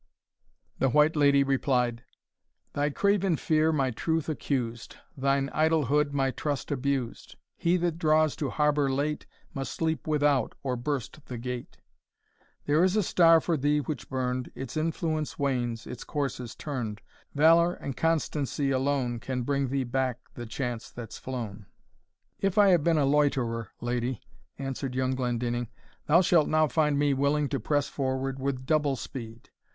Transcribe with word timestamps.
The 0.79 0.89
White 0.89 1.15
Lady 1.15 1.43
replied: 1.43 2.03
"Thy 2.73 2.89
craven 2.89 3.35
fear 3.37 3.71
my 3.71 3.91
truth 3.91 4.27
accused, 4.29 4.95
Thine 5.15 5.51
idlehood 5.53 6.11
my 6.11 6.31
trust 6.31 6.71
abused; 6.71 7.35
He 7.55 7.77
that 7.77 7.99
draws 7.99 8.35
to 8.37 8.49
harbour 8.49 8.89
late, 8.91 9.27
Must 9.53 9.71
sleep 9.71 10.07
without, 10.07 10.55
or 10.63 10.75
burst 10.75 11.23
the 11.27 11.37
gate. 11.37 11.77
There 12.65 12.83
is 12.83 12.95
a 12.95 13.03
star 13.03 13.39
for 13.39 13.55
thee 13.57 13.77
which 13.77 14.09
burn'd. 14.09 14.51
Its 14.55 14.75
influence 14.75 15.37
wanes, 15.37 15.85
its 15.85 16.03
course 16.03 16.39
is 16.39 16.55
turn'd; 16.55 17.01
Valour 17.35 17.75
and 17.75 17.95
constancy 17.95 18.71
alone 18.71 19.19
Can 19.19 19.43
bring 19.43 19.67
thee 19.67 19.83
back 19.83 20.17
the 20.33 20.47
chance 20.47 20.89
that's 20.89 21.19
flown." 21.19 21.67
"If 22.39 22.57
I 22.57 22.69
have 22.69 22.83
been 22.83 22.97
a 22.97 23.05
loiterer, 23.05 23.69
Lady," 23.81 24.19
answered 24.57 24.95
young 24.95 25.11
Glendinning, 25.13 25.69
"thou 26.07 26.21
shalt 26.21 26.47
now 26.47 26.67
find 26.67 26.97
me 26.97 27.13
willing 27.13 27.47
to 27.49 27.59
press 27.59 27.87
forward 27.87 28.39
with 28.39 28.65
double 28.65 28.95
speed. 28.95 29.51